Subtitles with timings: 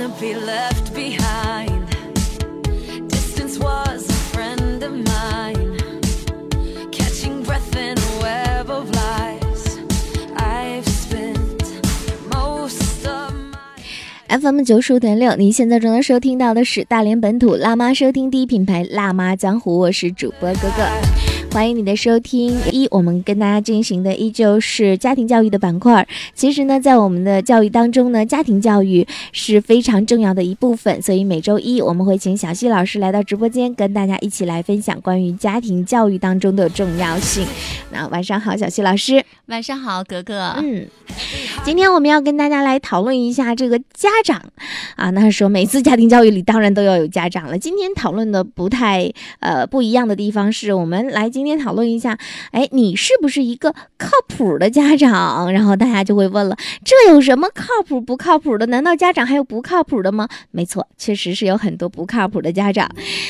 [0.00, 1.86] wanna be left behind.
[3.08, 5.76] Distance was a friend of mine.
[6.90, 9.78] Catching breath in a web of lies.
[10.36, 11.80] I've spent
[12.32, 14.38] most of my.
[14.40, 21.29] FM 九十五点六，您现在正在收听到的是大连本土辣妈收听第一品牌辣妈江湖，我是主播哥哥。
[21.52, 22.56] 欢迎你的收听。
[22.70, 26.06] 一，我们跟大家进行的依旧是家庭教育的板块。
[26.32, 31.02] 其实呢，在我们的教育当中呢，家庭教育是非常重要的一部分。
[31.02, 37.44] 所以每周一我们会请小溪老师来到直播间，跟大家一起来分享关于家庭教育当中的重要性。
[37.90, 39.24] 那晚上好，小溪老师。
[39.46, 40.54] 晚上好，格格。
[40.62, 40.86] 嗯，
[41.64, 44.40] 今天我们要跟大家来讨论一下这个家长
[44.94, 45.10] 啊。
[45.10, 47.58] 那说每次家庭教育里当然都要有家长了。
[47.58, 52.18] 今天讨论的不太呃不一样的地方是，我们来今天讨论一下，
[52.52, 55.52] 哎，你是不是一个靠谱的家长？
[55.52, 58.66] 然后大家就会问了，这有什么靠谱不靠谱的？
[58.66, 60.28] 难道家长还有不靠谱的吗？
[60.50, 62.88] 没错，确实是有很多不靠谱的家长。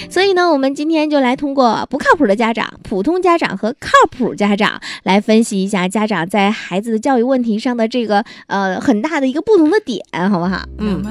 [0.08, 10.62] 所以呢，我们今天就来通过不靠谱的家长、普通家长和靠谱家长来分析一下家长在孩子的教育问题上的这个呃很大的一个不同的点，好不好？
[10.78, 11.02] 嗯.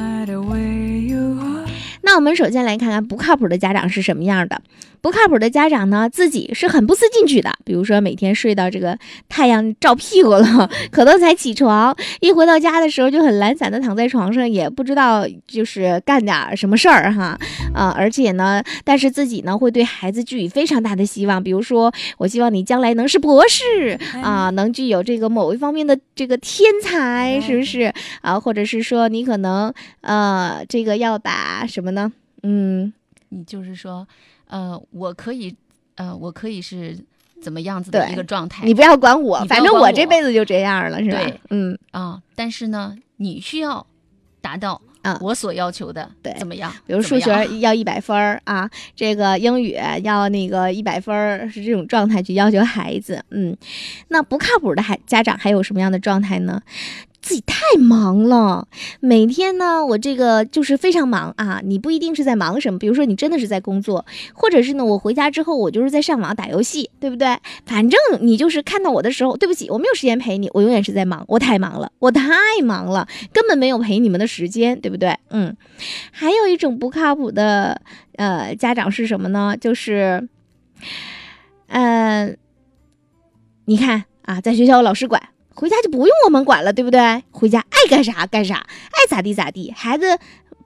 [2.01, 4.61] 那我们首先来看看不靠谱的家长是什么样的。
[5.01, 8.97] 不靠谱的家长呢，自己是很不思进取的，比如说每天睡到这个
[9.27, 17.37] 太阳照屁股了， 可能才起床，一回到家的时候就很懒散的躺在床上，也不知道就是干点儿什么事儿哈，
[17.73, 28.39] 啊、而且呢，但是自己呢会对孩子寄予非常大的希望，比如说我希望你将来能是博士啊、能具有这个某一方面的这个天才，是不是啊？
[28.39, 32.11] 或者是说你可能呃这个要把什么呢？
[32.43, 32.91] 嗯，
[33.29, 34.07] 你就是说，
[34.49, 35.55] 呃，我可以，
[35.95, 36.97] 呃，我可以是
[37.41, 38.65] 怎么样子的一个状态？
[38.65, 41.39] 你不要管我，反正我这辈子就这样了，是吧对？
[41.51, 43.85] 嗯，啊，但是呢，你需要
[44.41, 46.73] 达到啊我所要求的，对怎么样？
[46.85, 53.23] 比如数学要一百分儿啊，这个英语要那个一百分儿，是这种状态去要求孩子。
[53.29, 53.55] 嗯，
[54.09, 56.61] 那不靠谱的孩家长还有什么样的状态呢？
[57.21, 58.67] 自己太忙了，
[59.01, 61.61] 每天呢，我这个就是非常忙啊。
[61.63, 67.37] 你不一定是在忙什么，比如说你真的是在工作，或者是呢，我回家之后我就是在上网打游戏，对不对？
[67.65, 72.25] 反正你就是看到我的时候，对不起，我没有时间陪你，我永远是在忙，我太忙了，我太
[72.63, 75.17] 忙了，根本没有陪你们的时间，对不对？
[75.29, 75.55] 嗯，
[76.11, 77.81] 还有一种不靠谱的
[78.15, 79.55] 呃家长是什么呢？
[79.59, 80.27] 就是，
[81.67, 82.33] 呃，
[83.65, 85.21] 你看啊，在学校有老师管，
[85.59, 87.21] 回家就不用我们管了，对不对？
[87.31, 89.73] 回家爱干啥干啥，爱咋地咋地。
[89.75, 90.17] 孩子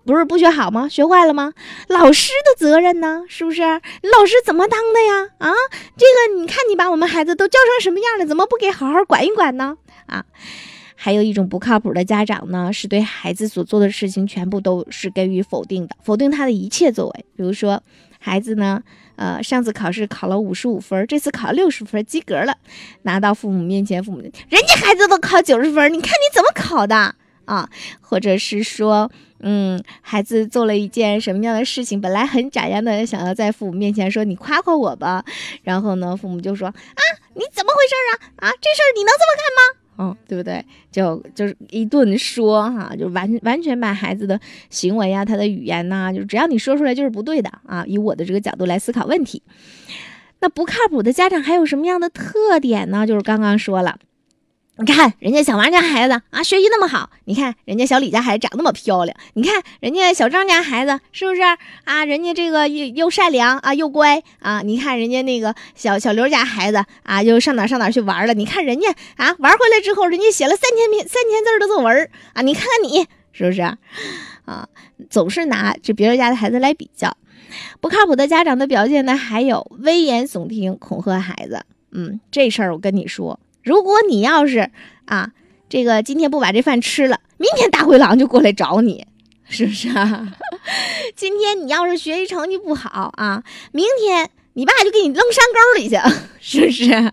[0.05, 0.87] 不是不学好吗？
[0.87, 1.51] 学坏了吗？
[1.87, 3.23] 老师的责任呢？
[3.27, 3.63] 是不是？
[3.63, 5.29] 老师怎么当的呀？
[5.39, 5.51] 啊，
[5.97, 9.77] 这个你看你把我们孩子都教成什么样了，怎么不给好好管一管呢？
[10.05, 10.23] 啊。
[10.95, 17.25] 还有一种不靠谱的家长呢，是对孩子所做的事情全部都是给予否定的，否定他的一切作为。
[17.35, 17.81] 比如说，
[18.19, 18.83] 孩子呢，
[19.15, 22.57] 呃，上次考试考了五十五分，这次考六十分，及格了，
[23.03, 24.31] 拿到父母面前，父母人
[24.65, 27.15] 家孩子都考九十分，你看你怎么考的
[27.45, 27.69] 啊？
[28.01, 35.23] 或者是说，嗯，孩子做了一件什么样的事情，本来很假样的想要在父母面前说你夸夸我吧，
[35.63, 37.01] 然后呢，父母就说啊，
[37.35, 38.47] 你怎么回事啊？
[38.47, 39.82] 啊，这事儿你能这么干吗？
[39.97, 40.63] 嗯，对不对？
[40.91, 44.39] 就就是一顿说哈、就完完全把孩子的
[44.69, 47.83] 行为啊，他的语言呐、就只要你说出来就是不对的啊。
[47.87, 49.41] 以我的这个角度来思考问题，
[50.39, 53.05] 那不靠谱的家长还有什么样的特点呢？
[53.05, 53.97] 就是刚刚说了。
[54.77, 61.41] 你看人家小王家孩子啊，学习那么好，你看人家小李家孩子长那么漂亮，你看人家小张家孩子是不是
[61.83, 62.05] 啊？
[62.05, 64.61] 人家这个又又善良啊，又乖啊！
[64.63, 68.33] 你看人家那个小小刘家孩子啊，又上哪上哪去玩了？
[68.33, 72.41] 你看人家啊，玩回来之后，人家写了三千篇三千字的作文啊！
[72.41, 73.61] 你看看你是不是
[74.45, 74.67] 啊？
[75.07, 77.15] 总是拿这别人家的孩子来比较，
[77.79, 81.63] 不靠谱的家长的表现呢，还有危言耸听、恐吓孩子。
[81.91, 84.69] 嗯，这事儿我跟你说，如果你要是
[85.05, 85.31] 啊，
[85.69, 89.07] 这个今天不把这饭吃了，明天大灰狼就过来找你，
[89.49, 90.33] 是不是啊？
[91.15, 95.97] 今天你要是学习成绩不好啊，明天你爸就给你扔山沟里去，
[96.39, 97.11] 是不是？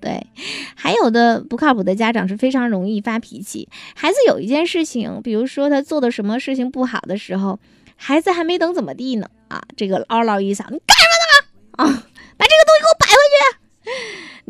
[0.00, 0.26] 对，
[0.74, 3.68] 还有的不靠谱的家长是非常容易发脾气。
[3.94, 7.60] 孩子有一件事情，比如说他做的什么事情不好的时候，
[7.96, 11.92] 孩子还没等怎么地呢，啊，这个嗷唠一嗓，你干什么呢？
[11.92, 12.06] 啊，
[12.38, 12.99] 把这个东西给我！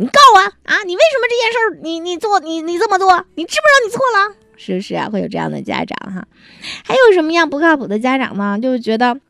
[0.00, 0.82] 你告我啊！
[0.86, 3.22] 你为什么这件事儿你你做你你这么做？
[3.34, 4.34] 你知不知道你错了？
[4.56, 5.10] 是不是啊？
[5.12, 6.26] 会有这样的家长哈？
[6.86, 8.58] 还有什么样不靠谱的家长呢？
[8.58, 9.20] 就是觉得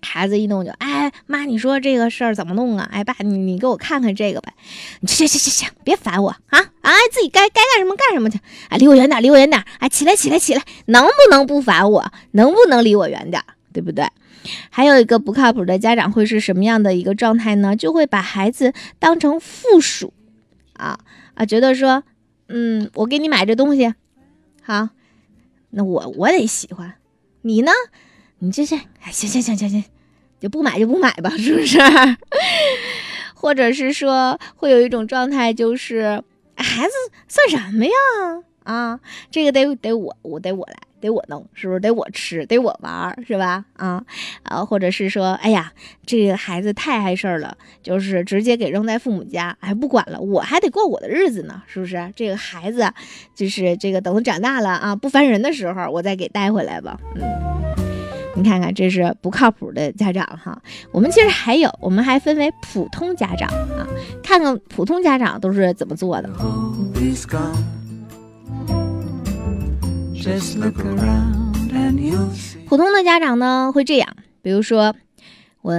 [0.00, 2.88] 孩子一弄就哎妈，你说这个事儿怎么弄啊？
[2.90, 4.54] 哎爸，你你给我看看这个呗。
[5.00, 8.40] 你行行行行，别烦我啊啊，自己该该干什么干什么去。
[8.70, 9.62] 哎，离我远点，离我远点。
[9.78, 12.10] 哎，起来起来起来，能不能不烦我？
[12.30, 13.42] 能不能离我远点？
[13.74, 14.08] 对不对？
[14.70, 17.76] 还有一个不靠谱的家长会是什么样的一个状态呢？
[17.76, 20.12] 就会把孩子当成附属，
[20.74, 20.98] 啊
[21.34, 22.02] 啊，觉得说，
[22.48, 23.94] 嗯，我给你买这东西，
[24.62, 24.88] 好，
[25.70, 26.94] 那我我得喜欢，
[27.42, 27.70] 你呢？
[28.38, 29.84] 你这是，哎，行行行行行，
[30.38, 31.78] 就不买就不买吧，是不是？
[33.34, 36.22] 或者是说，会有一种状态，就是
[36.56, 36.92] 孩子
[37.28, 37.92] 算什么呀？
[38.64, 39.00] 啊，
[39.30, 40.76] 这个得得我我得我来。
[41.06, 43.64] 得我弄，是不是得我吃，得我玩，是吧？
[43.76, 44.02] 啊，
[44.42, 45.72] 啊，或者是说，哎呀，
[46.04, 52.12] 这个孩子太碍事儿了，就是直接给扔在父母家，哎，不管了，我还得过我的日子呢，是不是？
[52.16, 52.90] 这个孩子，
[53.34, 56.98] 就是这个等他长大了啊，不烦人的时候，我再给带回来吧。
[57.14, 57.22] 嗯，
[58.34, 60.60] 你看看，这是不靠谱的家长哈。
[60.90, 63.86] 我们其实还有，我们还分为普通家长啊，
[64.24, 66.28] 看看普通家长都是怎么做的。
[72.66, 74.92] 普通的家长呢会这样，比如说
[75.62, 75.72] 我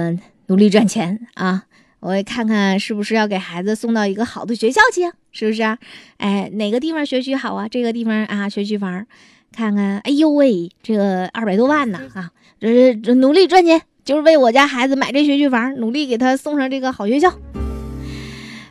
[0.46, 1.64] 努力赚钱啊，
[2.00, 5.02] 我看看是不是要给孩子送到一个好的学校去，
[5.32, 5.62] 是不是？
[6.16, 7.68] 哎，哪个地方学区好啊？
[7.68, 9.06] 这个地方啊，学区房，
[9.52, 12.30] 看看，哎呦喂，这个二百多万呢啊！
[12.58, 17.34] 这这努力赚钱就是为我家孩子买这学区房，努力给他送上这个好学校。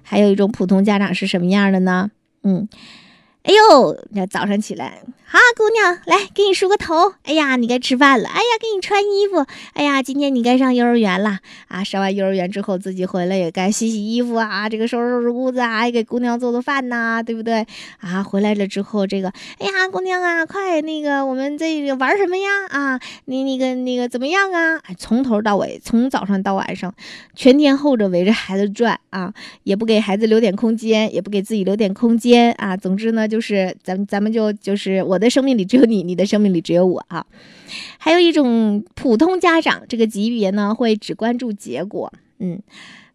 [0.01, 2.09] 还有一种普通家长是什么样的呢？
[2.41, 2.67] 嗯。
[3.47, 7.13] 哎呦，那早上起来，好姑娘，来给你梳个头。
[7.23, 8.27] 哎呀，你该吃饭了。
[8.27, 9.45] 哎呀，给你穿衣服。
[9.71, 11.39] 哎呀，今天你该上幼儿园了
[11.69, 11.81] 啊！
[11.81, 17.65] 上完幼儿园之后，自己回来也该洗洗衣服啊，这个收拾收拾屋子啊，也给姑娘做做饭呐，对不对
[17.99, 18.21] 啊？
[18.21, 19.29] 回来了之后，这个，
[19.59, 22.49] 哎呀，姑娘啊，快那个，我们这个玩什么呀？
[22.67, 24.81] 啊，你那个那个怎么样啊？
[24.97, 26.93] 从头到尾，从早上到晚上，
[27.33, 29.33] 全天候着围着孩子转啊，
[29.63, 32.75] 也不给孩子留点空间，也不给自己留点空间啊。
[32.75, 33.36] 总之呢，就。
[33.37, 37.23] 就是咱咱们就就是我的生命里只有你，你的生命里只有我啊。
[37.99, 42.11] 还有一种普通家长这个级别呢，会只关注结果。
[42.39, 42.59] 嗯，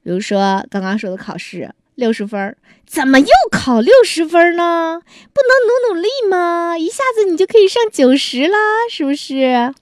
[0.04, 5.02] 比如说刚刚说的考试六十分，怎么又考六十分呢？
[5.32, 6.78] 不能努努力吗？
[6.78, 8.56] 一下子你就可以上九十啦，
[8.88, 9.74] 是不是？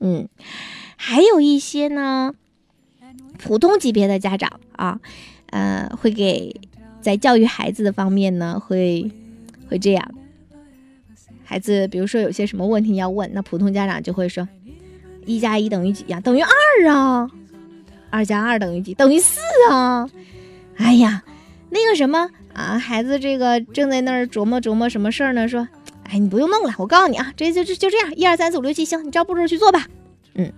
[0.00, 0.28] 嗯，
[0.96, 2.34] 还有一些呢，
[3.38, 5.00] 普通级别的家长啊，
[5.48, 6.54] 呃，会给
[7.00, 9.10] 在教育孩子的方面呢，会。
[9.68, 10.14] 会这样，
[11.44, 14.48] 孩子，比如说有些什么问题要问，那普通家长就会说
[15.26, 16.20] ：“一加一等于几呀？
[16.20, 17.30] 等于二啊！
[18.10, 18.94] 二加二等于几？
[18.94, 19.40] 等于四
[19.70, 20.08] 啊！”
[20.76, 21.24] 哎呀，
[21.70, 25.48] 那个什么啊，孩子这个正在那儿琢磨琢磨什么事儿呢？
[25.48, 25.68] 说
[26.04, 29.86] ：“哎，你不用弄了，我告诉你啊，这就就就这样，一二三四五六七，行，你照步骤去做吧。”
[30.34, 30.52] 嗯。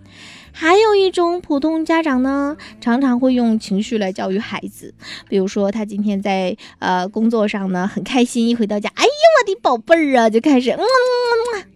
[0.60, 4.92] 还有一种普通家长呢，常常会用情绪来教育孩子。
[5.28, 10.82] 比如说，他今天在呃工作上呢很开心，一回到家，哎呀，我的宝贝儿啊，就开始嗯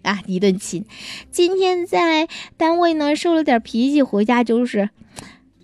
[0.02, 0.84] 啊一顿亲。
[1.31, 2.26] 今天在
[2.56, 4.90] 单位呢受了点脾气，回家就是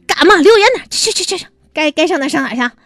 [0.06, 2.76] 干嘛离我远点，去去去去，该该上哪上哪去。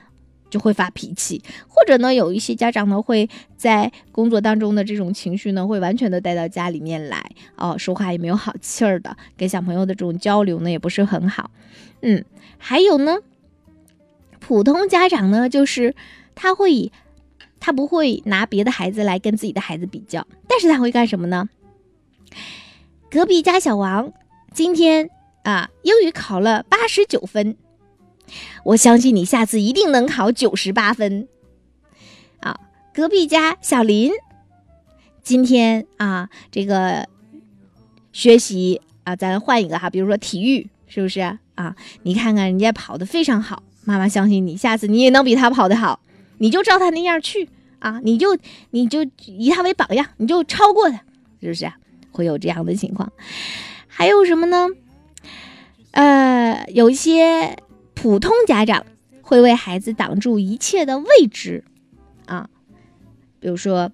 [0.53, 3.27] 就会发脾气，或者呢，有一些家长呢会
[3.57, 7.25] 在工作当中的这种情绪呢，会完全的带到家里面来，
[7.57, 11.51] 哦，说话也没有好气儿的，跟小朋友的这种交流呢也不是很好，
[12.03, 12.23] 嗯，
[12.59, 13.21] 还有呢，
[14.41, 15.95] 普通家长呢，就是
[16.35, 16.93] 他会以
[17.59, 21.49] 他不会拿别的孩子来跟自己的孩子比较，但是他会干什么呢？
[23.11, 24.13] 隔壁家小王
[24.53, 25.09] 今天
[25.45, 27.57] 啊英语考了八十九分。
[28.65, 31.27] 我相信你下次一定能考九十八分，
[32.41, 32.57] 啊！
[32.95, 34.13] 隔壁家小林，
[35.23, 37.09] 今天啊，这个
[38.13, 41.21] 学习啊，咱换一个哈，比如说体育，是不是
[41.55, 41.75] 啊？
[42.03, 46.01] 你看看人家跑的非常好，妈妈相信你，下次你也能比他跑得好，
[46.39, 47.49] 你就照他那样去
[47.79, 48.39] 啊，你就
[48.71, 51.03] 你就以他为榜样，你就超过他，
[51.41, 51.73] 是不是？
[52.13, 53.11] 会有这样的情况？
[53.89, 54.69] 还有什么呢？
[55.93, 57.57] 呃，有一些。
[58.03, 58.85] 普通家长
[59.21, 61.63] 会为孩子挡住一切的未知，
[62.27, 62.51] 啊，
[63.39, 63.93] 比如说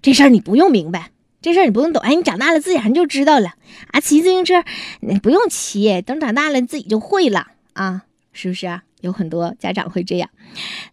[0.00, 1.10] 这事儿你不用明白，
[1.42, 3.54] 这事儿你不用懂，哎，你长大了自然就知道了
[3.90, 3.98] 啊。
[3.98, 4.62] 骑自行车
[5.00, 8.84] 你不用骑，等长大了你自己就会了啊，是不是啊？
[9.00, 10.30] 有很多家长会这样。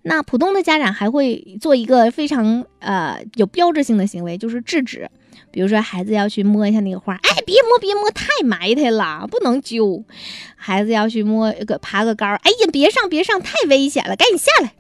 [0.01, 5.11] 那普通的家长还会做一个非常呃有标志性的行为，就是制止。
[5.51, 10.03] 比如说，孩子要去摸一下那个花，哎，别摸，别摸，太埋汰了，不能揪。
[10.55, 14.73] 孩子要去摸个爬个高，哎呀，别上，别上，太危险了，赶紧下来。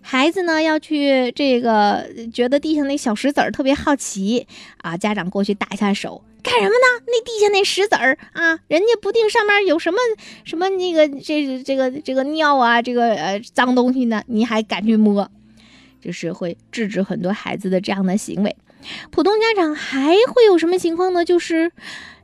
[0.00, 4.46] 孩子呢要去这个，觉得地上那小石子儿特别好奇
[4.78, 7.04] 啊，家长过去打一下手，干什么呢？
[7.06, 9.98] 那地下那石子儿啊，人家不定上面有什么
[10.44, 15.30] 什么那个这这个这个尿啊，这个呃脏东西呢，你还敢去摸？
[16.00, 18.56] 就是会制止很多孩子的这样的行为。
[19.10, 21.24] 普通家长还会有什么情况呢？
[21.24, 21.70] 就是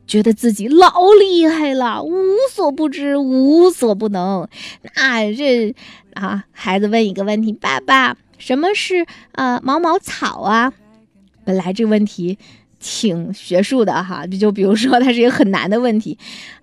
[0.06, 2.12] 觉得自己老厉害了，无
[2.50, 4.48] 所不知，无所不能。
[4.96, 5.74] 那这
[6.14, 10.72] 啊，孩子问一个问题：“爸爸，什么是呃毛毛草啊？”
[11.44, 12.38] 本来这个问题
[12.80, 16.16] 挺学术的哈，就比如说它是一个很难的问题，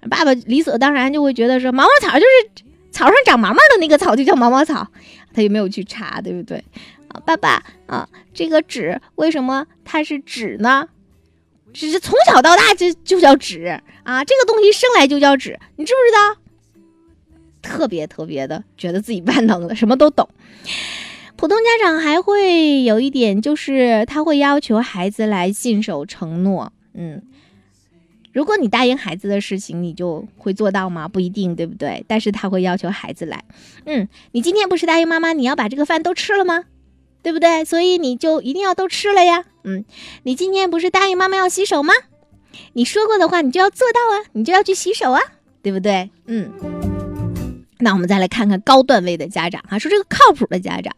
[0.09, 4.87] 爸爸理所当然就会觉得说毛毛草就是草上长毛毛的那个草就叫毛毛草，
[5.33, 6.63] 他也没有去查，对不对？
[7.21, 10.89] 爸爸啊，这个纸为什么它是纸呢？
[11.73, 16.41] 只是从小到大就就叫纸啊，这个东西生来就叫纸，你知不知道？
[17.61, 20.27] 特别特别的觉得自己万能的，什么都懂。
[21.37, 26.73] 普通家长还会有一点，就是他会要求孩子来信守承诺。
[26.93, 27.21] 嗯，
[28.33, 31.07] 如果你答应孩子的事情，你就会做到吗？
[31.07, 32.03] 不一定，对不对？
[32.07, 33.43] 但是他会要求孩子来。
[33.85, 36.65] 嗯，你今天不是答应妈妈你要把这个饭都吃了吗？
[37.21, 37.63] 对不对？
[37.65, 39.45] 所以你就一定要都吃了呀。
[39.63, 39.85] 嗯，
[40.23, 41.93] 你今天不是答应妈妈要洗手吗？
[42.73, 45.21] 你说过的话，你就要做到啊，你就要去洗手啊，
[45.61, 46.09] 对不对？
[46.25, 46.51] 嗯。
[47.83, 50.93] 那我们再来看看高段位的家长啊，说这个靠谱的家长，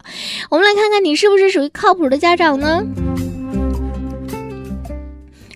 [0.49, 2.83] 我们来看看你是不是属于靠谱的家长呢？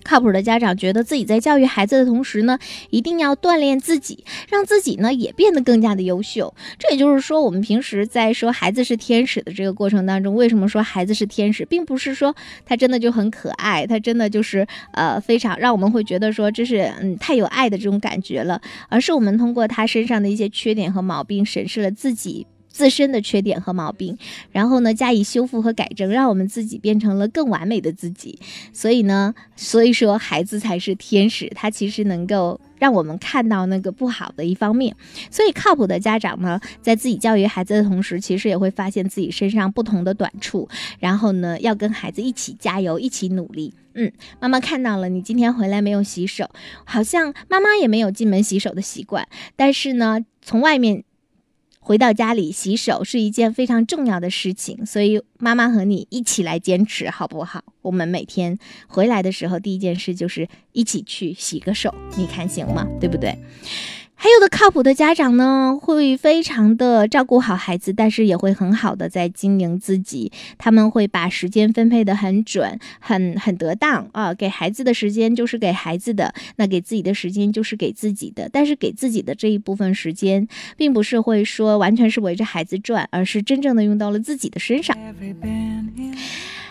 [0.08, 6.54] 靠谱的家长觉得自己在教育孩子的同时呢，一定要锻炼自己，让自己呢也变得更加的优秀。
[6.78, 12.34] 这也就是说，我们平时在说孩子是天使的这个过程当中，为什么说孩子是天使，并不是说
[12.64, 22.46] 他真的就很可爱，他真的就是呃非常让我们会觉得说这是嗯太有爱的这种感觉了，而是我们通过他身上的一些缺点和毛病，审视了自己。
[22.78, 24.16] 自身的缺点和毛病，
[24.52, 28.38] 然后呢加以修复和改正，让我们自己变成了更完美的自己。
[28.72, 34.94] 所以呢，所以说孩子才是天使，他其实能够让我们看到那个不好的一方面。
[35.28, 40.68] 所以靠谱的家长呢，在自己教育孩子的同时，其实也会发现自己身上不同的短处，
[41.00, 43.74] 然后呢要跟孩子一起加油，一起努力。
[43.94, 46.48] 嗯，妈妈看到了你今天回来没有洗手，
[46.84, 51.02] 好像妈妈也没有进门洗手的习惯，但是呢，从外面。
[51.88, 57.64] 回到家里洗手是一件非常重要的事情，所以妈妈和你一起来坚持，好不好？
[57.80, 62.86] 我们每天回来的时候，第一件事就是一起去洗个手，你看行吗？
[63.00, 63.34] 对不对？
[64.20, 70.32] 还有的靠谱的家长呢，会非常的照顾好孩子，但是也会很好的在经营自己。
[70.58, 74.34] 他们会把时间分配的很准，很很得当啊。
[74.34, 78.50] 给孩子的时间就是给孩子的，那给自己的时间就是给自己的。
[78.52, 84.96] 但是给自己的这一部分时间，并不是会说完全是围着孩子转，而是真正的用到了自己的身上。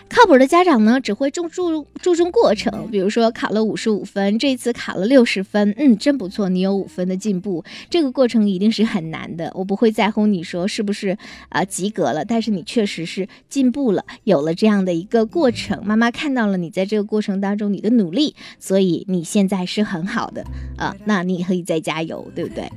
[0.08, 7.62] 靠谱的家长呢，只会重注注重过程，比如说考了五十五分，这次考了六十分，嗯，真不错，你有五分的进步。
[7.90, 11.16] 这个过程一定是很难的，我不会在乎你说是不是
[11.50, 20.44] 啊及格了，但是你确实是进步了，有了这样的一个过程，妈妈看到了你在这个过程当中你的努力，所以你现在是很好的
[20.78, 22.70] 啊，那你可以再加油，对不对？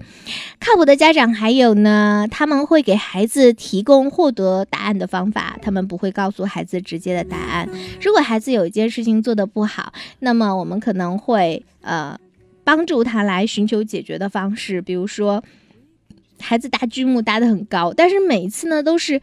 [0.59, 7.20] 靠谱的家长还有呢，他们会给孩子提供获得答案的方法，他们不会告诉孩子直接的。
[7.23, 7.69] 答案。
[8.01, 12.19] 如果孩子有一件事情做得不好，那么我们可能会呃
[12.63, 14.81] 帮助他来寻求解决的方式。
[14.81, 15.43] 比如说，
[16.39, 19.21] 孩子搭积木搭得很高，但是每一次呢都是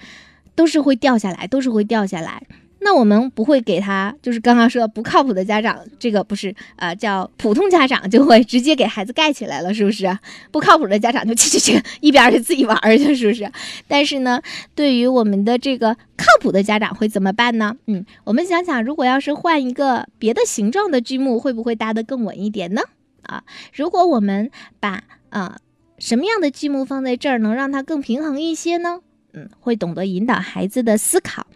[0.55, 2.43] 都是会掉下来，都是会掉下来。
[2.80, 10.18] 那我们不会给他，就是刚刚说不靠谱的家长，这个不是呃叫普通家长就会直接给孩子盖起来了，是不是？
[10.50, 13.50] 不靠谱的家长就去去去一边去自己玩去，是不是？
[13.87, 14.40] 但是呢，
[14.75, 17.76] 对于我们的这个靠谱的家长会怎么办呢？
[17.87, 22.82] 嗯，我们想想，如果要是换一个别的形状的积木，会不会搭得更稳一点呢？
[23.23, 23.42] 啊，
[23.75, 25.58] 如果我们把啊
[25.99, 29.00] 什么样的积木放在这儿，能让它更平衡一些呢？
[29.35, 31.47] 嗯，会懂得引导孩子的思考。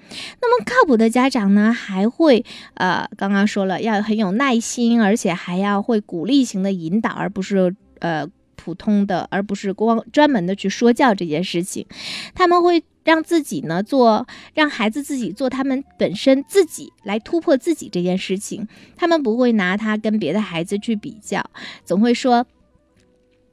[0.40, 11.86] 那么靠谱的家长呢，还会呃，刚刚说了要很有耐心，而且还要会鼓励型的引导，而不是呃普通的，而不是光专门的去说教这件事情。
[12.34, 18.68] 他们会让自己呢做，让孩子自己做他们本身自己来突破自己这件事情。
[18.96, 21.42] 他们不会拿他跟别的孩子去比较，
[21.86, 22.46] 总会说，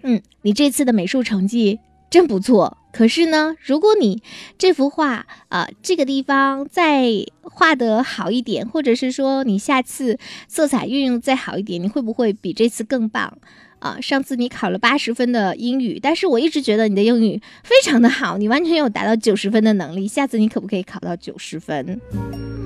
[0.04, 2.78] 嗯，你这次的美术成绩真不错。
[2.92, 4.22] 可是呢，如果你
[4.58, 7.08] 这幅画啊，这个地方再
[7.42, 10.18] 画得好一点，或者是说你下次
[10.48, 13.38] 色彩运用再好一点，你会不会比这次更棒
[13.80, 14.00] 啊？
[14.02, 22.02] 上次你考了八十分的英语，但是我一直觉得你的英语非常的好，你完全有达到九十分的能力，下次你可不可以考到九十分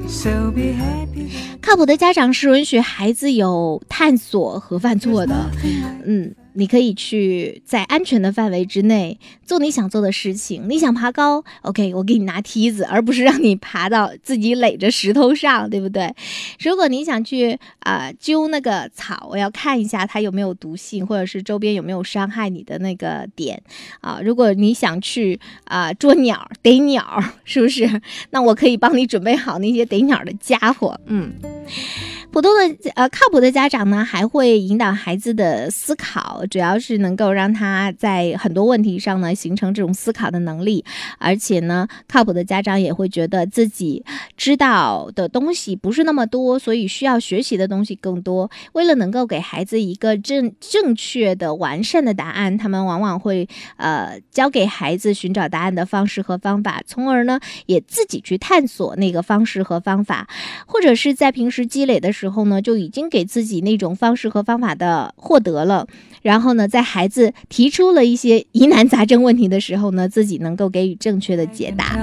[0.08, 1.32] ？So be happy.
[1.62, 5.50] 靠谱的家长是允许孩子有探索和犯错的。
[6.06, 10.66] 嗯，你可以去在安全的范围之内做你想做的事情。
[10.70, 16.14] 你想爬高，OK，我给你拿梯子，而不是让你爬到自己垒着石头上，对不对？
[16.60, 23.62] 如果你想去啊、揪那个草，我要看一下它有没有毒性，或者是周边有没有伤害你的那个点
[24.02, 28.02] 啊、如果你想去啊、捉鸟、逮鸟，是不是？
[28.30, 31.34] 那我可以帮你准备好那些逮鸟的家伙，嗯。
[32.34, 40.84] 普通的呃靠谱的家长呢，还会引导孩子的思考，主要是能够让他在很多问题上呢形成这种思考的能力，
[41.20, 44.04] 而且呢，靠谱的家长也会觉得自己
[44.36, 48.50] 知道的东西不是那么多，所以需要学习的东西更多。
[48.72, 53.48] 为了能够给孩子一个正正确的、完善的答案，他们往往会
[53.78, 60.28] 呃教给孩子寻找答案的方式和方法，从而呢也自己去探索那个方式和方法。
[60.66, 65.88] 或者是在平时积累的时候呢，就已经给自己那种方式和方法的获得了，
[66.22, 71.98] 然后呢，在孩子提出了一些疑难杂症问题的时候呢，自己能够给予正确的解答。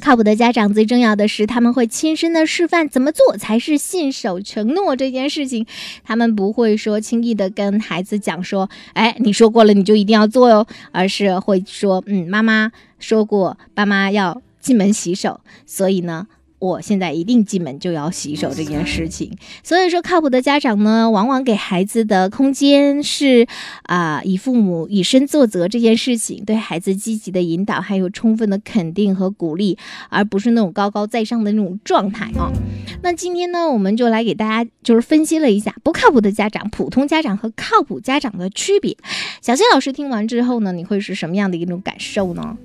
[0.00, 5.64] 靠谱的家长最重要的是，他们会亲身的示范怎么做才是信守承诺这件事情。
[6.04, 16.26] 他们不会说轻易的跟孩子讲说，哎，你说过了你就一定要做哟，而是会说，嗯，妈妈说过，爸妈要进门洗手，所以呢。
[16.64, 23.46] 我现在一定进门就要洗手这件事情，所以说靠谱的家长呢，往往给孩子的空间是
[23.82, 29.76] 啊、以父母以身作则这件事情，对孩子积极的引导，还有充分的肯定和鼓励，
[30.08, 32.50] 而不是那种高高在上的那种状态啊。
[33.02, 38.96] 那今天呢，我们就来给大家就是分析了一下不靠谱的家长、普通家长和靠谱家长的区别。
[39.42, 42.56] 小谢老师听完之后呢，你会是什么样的一种感受呢？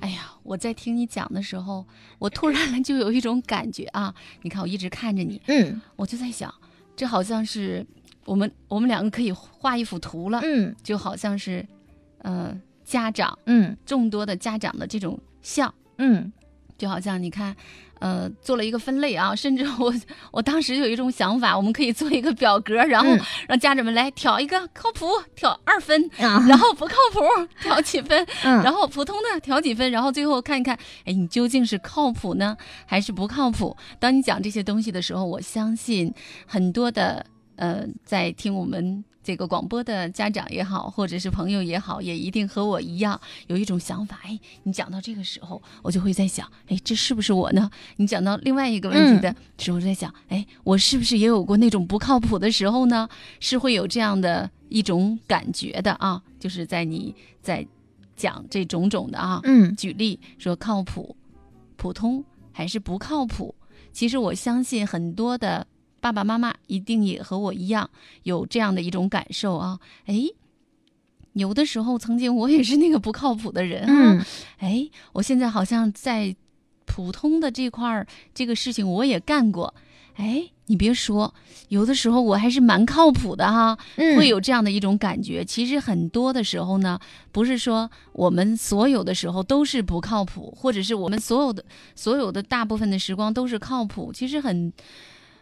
[0.00, 1.86] 哎呀，我在听你讲的时候，
[2.18, 4.14] 我突然就有一种感觉啊！
[4.42, 6.52] 你看，我一直看着你，嗯我就在想，
[6.96, 7.86] 这好像是
[8.24, 11.66] 我们我们两个可以画一幅图了，嗯就好像是，
[12.18, 16.32] 呃，家长嗯众多的家长的这种像，嗯
[16.76, 17.54] 就好像你看，
[18.02, 19.94] 呃，做了一个分类啊， 甚至我
[20.32, 23.20] 我当时有一种想法，我们可以做一个表格，然后嗯。
[23.46, 25.06] 让家长们来挑一个靠谱，
[25.36, 27.20] 挑二分，啊，然后不靠谱
[27.60, 28.60] 挑几分，嗯。
[28.64, 33.76] 然后普通的挑几分，然后最后看一看，哎，你究竟是靠谱呢，还是不靠谱？
[34.00, 36.12] 当你讲这些东西的时候，我相信
[36.44, 37.24] 很多的
[37.54, 44.20] 呃，在听我们这个广播的家长也好，或者是朋友也好，也一定和我一样有一种想法。
[44.24, 47.70] 哎，你讲到这个时候，我就会在想，哎，这是不是我呢？
[47.96, 53.08] 你讲到另外一个问题的时候，在想，哎，我是不是也有过那种不靠谱的时候呢？
[53.38, 57.64] 是会有这样的一种感觉的啊，就是在你在
[58.16, 61.16] 讲这种种的啊，嗯举例说靠谱、
[61.76, 63.54] 普通还是不靠谱，
[63.92, 65.66] 其实我相信很多的
[66.02, 67.88] 爸爸妈妈一定也和我一样
[68.24, 69.78] 有这样的一种感受啊。
[70.06, 70.24] 哎，
[71.34, 74.18] 有的时候曾经我也是那个不靠谱的人啊。
[74.18, 74.24] 嗯
[74.58, 76.34] 哎，我现在好像在
[76.86, 79.72] 普通的这块儿这个事情我也干过。
[80.16, 81.32] 哎，你别说，
[81.68, 83.78] 有的时候我还是蛮靠谱的哈。
[83.96, 85.44] 嗯，会有这样的一种感觉。
[85.44, 86.98] 其实很多的时候呢，
[87.30, 94.12] 不是说我们所有的时候都是不靠谱，或者是我们所有的所有的大部分的时光都是靠谱。
[94.12, 94.70] 其实很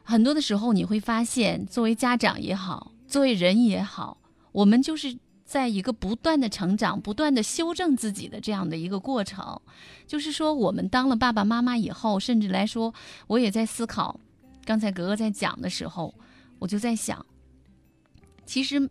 [0.02, 4.18] 很多的时候，你会发现，作为家长也好，作为人也好，
[4.52, 5.16] 我们就是。
[5.42, 9.60] 在一个不断的成长、不断的修正自己的这样的一个过程，
[10.06, 12.94] 就是说，我们当了爸爸妈妈以后，甚至来说，
[13.26, 14.20] 我也在思考。
[14.64, 16.14] 刚才格格在讲的时候，
[16.60, 17.26] 我就在想，
[18.46, 18.88] 其实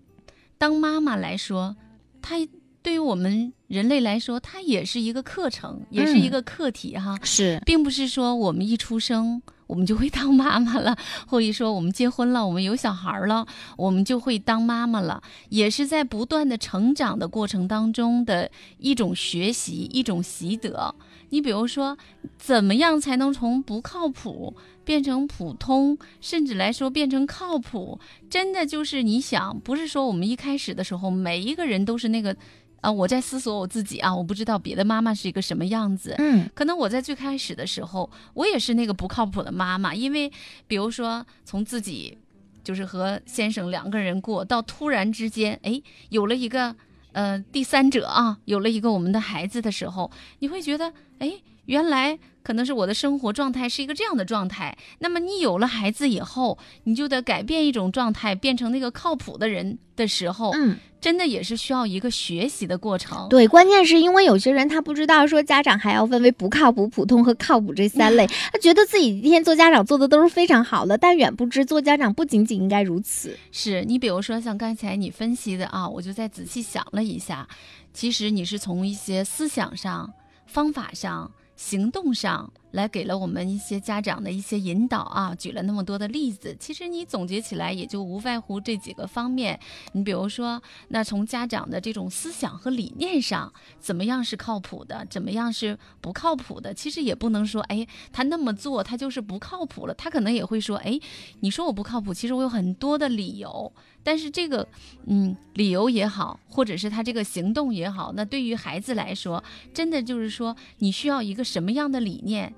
[0.57, 1.77] 当妈妈来说，
[2.21, 2.35] 她
[2.81, 10.97] 对于我们人类来说，它也是一个课程，也是一个课题哈，是并不是说我们一出生我们就会当妈妈了，
[11.29, 13.45] 或者说我们结婚了，我们有小孩了，
[13.77, 20.95] 我们就会当妈妈了，也是在不断的成长的过程当中的一种学习，一种习得。
[21.29, 21.95] 你比如说，
[22.39, 27.99] 怎么样才能从不靠谱变成普通，甚至来说变成靠谱？
[28.27, 32.35] 真的就是你想，不是说我们一开始的时候，每一个人都是那个，
[32.81, 36.15] 啊、我在思索我自己啊，我不知道别的妈妈是一个什么样子。
[36.17, 40.31] 嗯可能我在最开始的时候，我也是那个不靠谱的妈妈，因为
[40.67, 42.17] 比如说从自己
[42.63, 46.75] 就是和先生两个人过，到突然之间，哎，有了一个
[47.13, 51.33] 呃第三者啊，有了一个我们的孩子的时候，你会觉得，哎，
[51.69, 63.29] 原来可能是我的生活状态是一个这样的状态，那么你有了孩子以后，你就得改变一种状态，变成那个靠谱的人的时候，嗯，真的也是需要一个学习的过程。
[63.29, 73.37] 对，关键是因为有些人他不知道说家长还要分为不靠谱、普通和靠谱这三类， 他觉得自己今天做家长做的都是非常好的，但远不知做家长不仅仅应该如此。
[73.51, 77.47] 是你比如说像刚才你分析的啊，我就再仔细想了一下，
[77.93, 80.11] 其实你是从一些思想上、
[80.47, 86.55] 方法上、行动上来给了我们一些家长的一些引导啊，举了那么多的例子。
[86.59, 89.59] 其实你总结起来也就无外乎这几个方面。
[89.93, 96.73] 你比如说，那从家长的这种思想和理念上，怎么样是靠谱的，怎么样是不靠谱的？
[96.73, 99.93] 其实也不能说，哎，他那么做他就是不靠谱了。
[99.93, 100.99] 他可能也会说，哎，
[101.39, 103.71] 你说我不靠谱，其实我有很多的理由。
[104.01, 104.65] 但是这个，
[105.07, 112.53] 嗯，理由也好，或者是他这个行动也好，那对于孩子来说，真的就是说，你需要一个什么样的理念？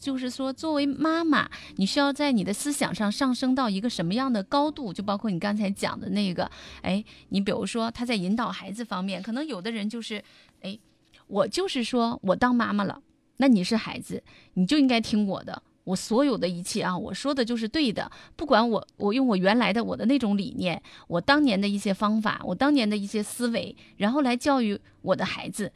[0.00, 4.92] 就是说，作为妈妈，你需要在你的思想上上升到一个什么样的高度？
[4.92, 6.50] 就包括你刚才讲的那个，
[6.82, 10.22] 哎，你比如说他在引导孩子方面，可能有的人就是，
[10.60, 10.78] 哎，
[11.26, 13.00] 我就是说我当妈妈了，
[13.38, 14.22] 那你是孩子，
[14.54, 15.62] 你就应该听我的。
[15.84, 25.72] 我所有的一切啊，我说的就是对的，不管我我用我原来的我的那种理念，我当年的一些方法，我当年的一些思维，然后来教育我的孩子，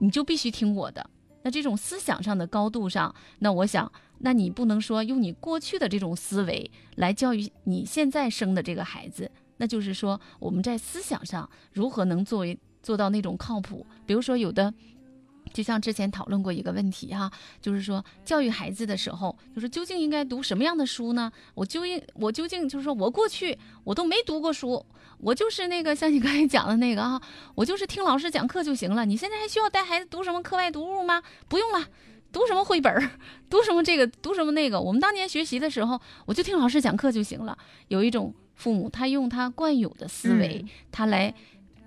[0.00, 1.08] 你就必须听我的。
[1.42, 13.86] 那这种思想上的高度上，那我想，那你不能说用你过去的这种思维来教育你现在生的这个孩子，那就是说我们在思想上如何能作为做到那种靠谱？
[14.06, 14.72] 比如说有的。
[15.52, 21.30] 就像之前讨论过一个问题哈，就是说教育孩子的时候，就是究竟应该读什么样的书呢？
[21.54, 24.84] 我究竟我究竟就是说我过去我都没读过书，
[25.18, 27.20] 我就是那个像你刚才讲的那个啊，
[27.54, 29.04] 我就是听老师讲课就行了。
[29.04, 31.22] 你现在还需要带孩子读什么课外读物吗？
[31.48, 31.86] 不用了，
[32.32, 33.10] 读什么绘本儿，
[33.50, 34.80] 读什么这个，读什么那个。
[34.80, 37.56] 我们当年学习的时候，我就听老师讲课就行了。
[37.88, 41.34] 有一种父母，他用他惯有的思维，他来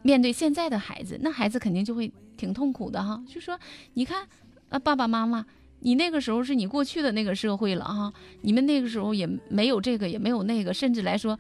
[0.04, 2.12] 面对现在的孩子，那孩子肯定就会。
[2.38, 3.60] 挺痛苦的哈，就说
[3.94, 4.28] 你看，
[4.70, 5.46] 啊爸爸妈妈，
[5.80, 11.38] 你那个时候是你过去的那个社会了哈，你们那个时候也没有这个，也没有那个，甚至来说，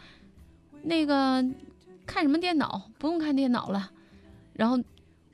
[0.83, 1.43] 那个
[2.05, 3.91] 看什么电脑不用看电脑了，
[4.53, 4.79] 然后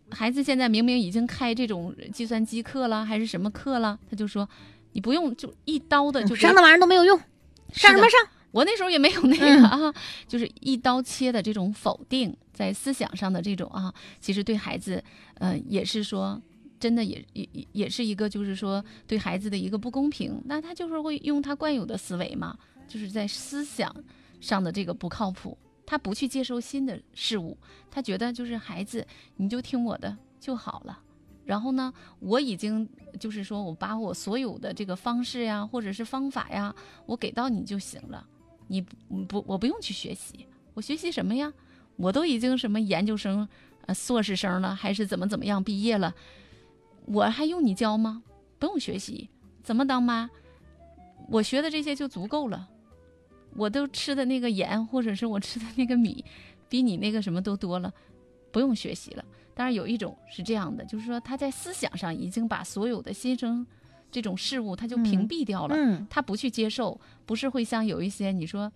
[0.09, 4.47] 孩子现在明明已经开这种计算机课了，还是什么课了，他就说
[4.93, 7.17] 你不用，就一刀的就上那玩意儿都没有用，
[7.71, 8.19] 上什么上？
[8.51, 9.93] 我那时候也没有那个啊，
[10.27, 15.03] 就是一刀切的这种否定，在思想上的这种啊，其实对孩子，
[15.39, 16.39] 嗯，也是说，
[16.79, 20.39] 真的也也也是一个，就是说对孩子的一个不公平。
[20.45, 22.55] 那他就是会用他惯有的思维嘛，
[22.87, 23.91] 就是在思想
[24.39, 27.57] 上的这个不靠谱，他不去接受新的事物，
[27.89, 31.01] 他觉得就是孩子你就听我的就好了。
[31.43, 32.87] 然后呢，我已经
[33.19, 36.75] 就是说我把我所有的这个方式呀，或者是方法呀，
[37.07, 38.27] 我给到你就行了。
[38.67, 38.79] 你
[39.27, 40.45] 不，我不用去学习，
[40.75, 41.51] 我学习什么呀？
[42.01, 43.47] 我都已经什么研究生、
[43.85, 46.13] 呃硕士生了，还是怎么怎么样毕业了，
[47.05, 48.23] 我还用你教吗？
[48.57, 49.29] 不用学习，
[49.63, 50.29] 怎么当妈？
[51.29, 52.67] 我学的这些就足够了。
[53.55, 56.23] 我都吃的那个盐，或者是我吃的那个米，
[56.69, 57.93] 比你那个什么都多了，
[58.51, 59.25] 不用学习了。
[59.53, 63.65] 当然有一种是这样的，就是说他在思想上已经把所有的新生。
[64.09, 68.69] 这种事物他就屏蔽掉了，他不去接受，不是会像有一些你说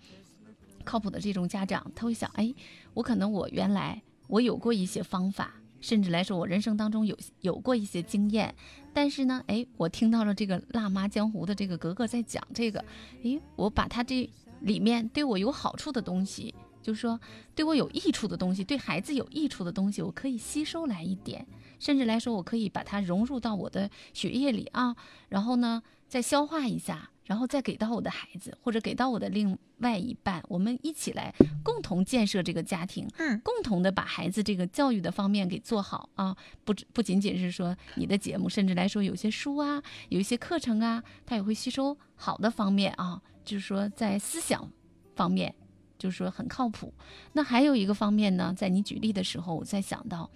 [0.86, 2.54] 靠谱的这种家长，他会想，哎，
[2.94, 8.56] 我可能我原来我有过一些方法，甚至来说我人生当中有有过一些经验，
[8.94, 12.80] 但是呢，哎，我听到了这个辣妈江湖的这个格格在讲这个，
[13.24, 14.30] 哎，我把他这
[14.62, 16.54] 里面对我有好处的东西。
[16.82, 17.20] 就是说，
[17.56, 21.44] 对我有益处的东西，对孩子有益处的东西，我可以吸收来一点，
[21.80, 24.96] 甚至来说，我可以把它融入到我的血液里啊，
[25.30, 31.34] 然后呢，再消化一下，然后再给到我的孩子，或者给到我的另外一半，我们一起来
[31.64, 44.70] 共同建设这个家庭，嗯，共同的把孩子这个教育的方面给做好啊，不不仅仅是说你的节目，甚至来说有些书啊，有一些课程啊，他也会吸收好的方面啊，就是说在思想
[45.16, 45.54] 方面。
[45.98, 46.94] 就是说很靠谱，
[47.32, 50.30] 那还有一个方面呢，在你举例的时候，我在想到，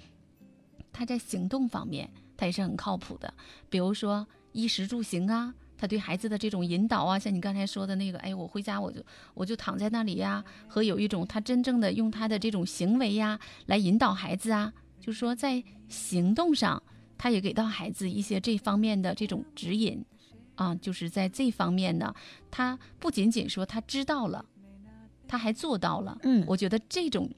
[0.93, 3.31] 他在行动方面，他也是很靠谱的。
[3.69, 9.01] 比如说衣食住行啊，他对孩子的这种引导啊，像你刚才说的那个，哎，我回家我就
[9.33, 16.83] 我就躺在那里呀，和有一种他真正的用他的这种行为呀来引导孩子啊，就是说在行动上，
[17.17, 20.03] 他也给到孩子一些这方面的这种指引
[20.55, 22.13] 啊，就是在这方面呢，
[22.51, 24.43] 他不仅仅说他知道了。
[25.31, 27.29] 他还做到了，嗯，我觉得这种，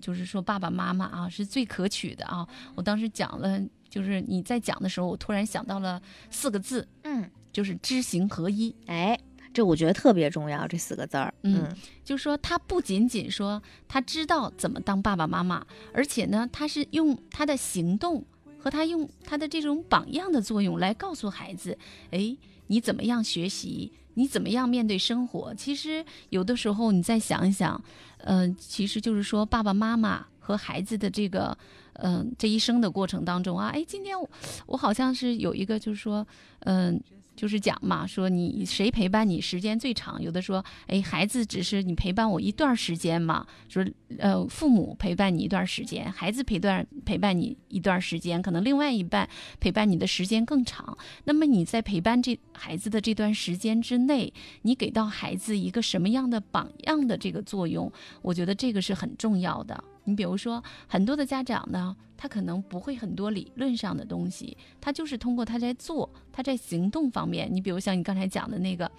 [0.00, 2.46] 就是说爸爸妈妈啊是最可取的啊。
[2.76, 8.74] 我当时讲了就是你在讲的时候，我突然想到了四个字，嗯，就是知行合一。
[8.86, 9.18] 哎，
[9.52, 11.32] 这我觉得特别重要，这四个字儿。
[11.42, 18.24] 嗯就是说，他不仅仅说他知道怎么当爸爸妈妈，而且呢，他是用他的行动
[18.58, 21.78] 和他用他的这种榜样的作用来告诉孩子，
[22.10, 22.36] 哎，
[22.66, 25.54] 你怎么样学习，你怎么样面对生活。
[25.54, 27.82] 其实有的时候你再想一想，
[28.18, 31.56] 嗯、其实就是说爸爸妈妈和孩子的这个，
[32.02, 34.28] 嗯、这一生的过程当中啊，哎，今天我
[34.66, 36.26] 我好像是有一个就是说，
[36.60, 37.00] 嗯、
[37.36, 40.20] 就是讲嘛，说你谁陪伴你时间最长？
[40.20, 43.84] 有的说，哎，孩子只是你陪伴我一段时间嘛，说
[44.18, 50.96] 呃，父母陪伴你一段时间，孩子陪伴陪伴你一段时间，可能另外一半陪伴你的时间更长。
[51.24, 54.32] 那么你在陪伴这孩子的这段时间之内，
[54.62, 57.90] 你给到孩子一个什么样的榜样的这个作用？
[58.20, 59.82] 我觉得这个是很重要的。
[60.04, 67.48] 你比如说，很多的家长呢，他可能不会很多理论上的东西，他就是通过他在做，他在行动方面。
[67.50, 68.90] 你比如像你刚才讲的那个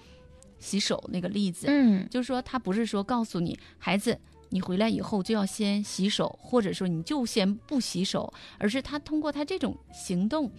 [0.59, 4.17] 洗手那个例子，嗯就是说他不是说告诉你孩子。
[4.53, 10.51] 你回来以后就要先洗手，或者说你就先不洗手，而是他通过他这种行动，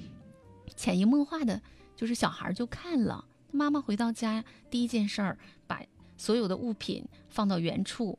[0.74, 1.60] 潜移默化的，
[1.94, 3.22] 就是小孩儿就看了。
[3.50, 5.82] 妈妈回到家第一件事儿，把
[6.16, 8.18] 所有的物品放到原处，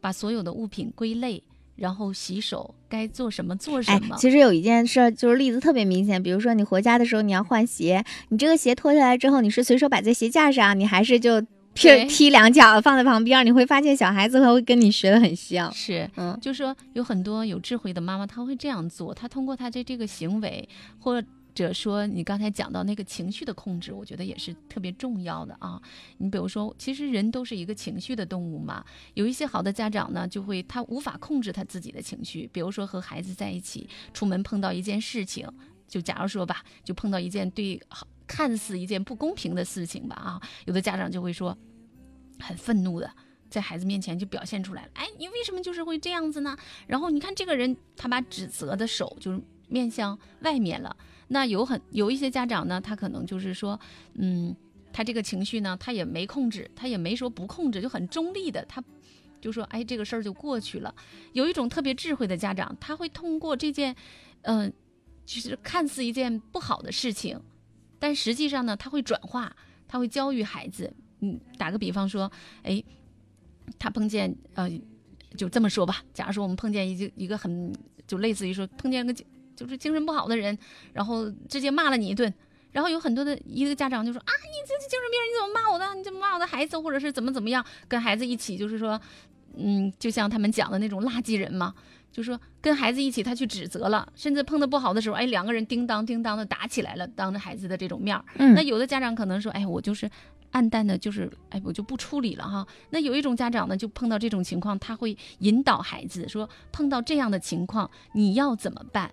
[0.00, 1.44] 把所有的物品归类，
[1.78, 11.40] 然后洗手，该做什么做什哎么。，其实有一件事儿，就是例子特别明显，比如说你回家的时候你要换鞋，你这个鞋脱下来之后，你是随手摆在鞋架上，你还是就
[11.74, 13.46] 踢踢两脚放在旁边？
[13.46, 15.72] 你会发现小孩子会跟你学的很像。
[15.72, 21.22] 是，嗯就说有很多有智慧的妈妈，她会这样做，她通过她的这个行为，或
[21.58, 25.82] 者说你刚才讲到那个情绪的控制，我觉得也是特别重要的啊。
[26.18, 35.46] 你比如说，其实人都是一个情绪的动物嘛，有一些好的家长呢，就会他无法控制他自己的情绪，比如说和孩子在一起，出门碰到一件事情，
[35.88, 37.80] 就假如说吧，就碰到一件对
[38.26, 41.56] 看似一件不公平的事情吧啊，有的家长就会说
[42.38, 43.10] 很愤怒的。
[43.50, 46.54] 在孩子面前就表现出来了，哎，你为什么就是会这样子呢？
[46.86, 50.96] 然后你看这个人，他把指责的手就是面向外面了。
[51.28, 53.78] 那有很有一些家长呢，他可能就是说，
[54.14, 54.54] 嗯，
[54.92, 58.82] 他这个情绪呢，他也没控制，他也没说不控制，就很中立的，他
[59.40, 60.94] 就说，哎，这个事儿就过去了。
[61.34, 63.94] 有一种特别智慧的家长，他会通过这件，
[64.42, 64.72] 嗯、
[65.26, 67.40] 就是看似一件不好的事情，
[67.98, 69.54] 但实际上呢，他会转化，
[69.86, 70.92] 他会教育孩子。
[71.20, 72.30] 嗯，打个比方说，
[72.62, 72.82] 哎，
[73.78, 74.70] 他碰见呃，
[75.36, 77.72] 就这么说吧，假如说我们碰见一个一个很
[78.06, 79.12] 就类似于说碰见个
[79.58, 80.56] 就是精神不好的人，
[80.92, 82.32] 然后直接骂了你一顿。
[82.70, 85.94] 然后有很多的一个家长就说啊，你这这精神病人，你怎么骂我的？
[85.96, 87.64] 你怎么骂我的孩子，或者是怎么怎么样？
[87.88, 89.00] 跟孩子一起就是说，
[89.56, 91.74] 嗯，就像他们讲的那种垃圾人嘛，
[92.12, 98.22] 就说跟孩子一起他去指责了，甚至碰到不好的时候，哎，两个人叮当叮当的打起来了，当着孩子的这种面儿。
[98.36, 100.08] 嗯那有的家长可能说，哎，我就是
[100.50, 102.66] 暗淡的，就是哎，我就不处理了哈。
[102.90, 109.10] 那有一种家长呢，就碰到这种情况，他会引导孩子说，碰到这样的情况，你要怎么办？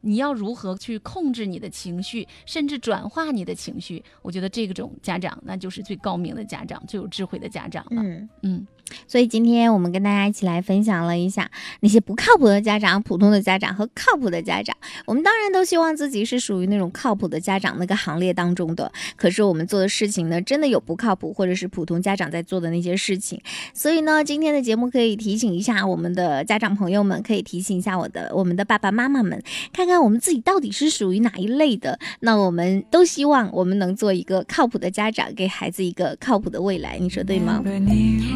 [0.00, 4.02] 你要如何去控制你的情绪，甚至转化你的情绪？
[4.22, 8.02] 我觉得这种家长那就是最高明的家长，最有智慧的家长了。
[8.02, 8.28] 嗯。
[8.42, 8.66] 嗯
[9.06, 11.50] 所以今天我们跟大家一起来分享了一下
[11.80, 14.76] 那些不靠谱的家长、普通的家长和靠谱的家长。
[15.06, 18.90] 我们当然都希望自己是属于那种靠谱的家长那个行列当中的。
[19.16, 23.40] 可是我们做的事情呢，真的有不靠谱或者是普通家长在做的那些事情。
[23.74, 31.98] 所以呢，今天的节目可以提醒一下我们的家长朋友们，可以提醒一下我的我们的爸爸妈妈们，看看我们自己到底是属于哪一类的。
[32.20, 36.98] 那我们都希望我们能做一个靠谱的家长，给孩子一个靠谱的未来。
[36.98, 37.62] 你说对吗？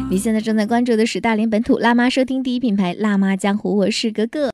[0.09, 4.41] 你现在正在关注的是大连本土辣妈收听第一品牌《辣妈江湖》，我是格格。